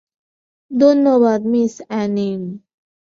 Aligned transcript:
ধন্যবাদ, 0.71 1.41
মিস 1.45 1.73
অ্যানিং। 1.87 2.37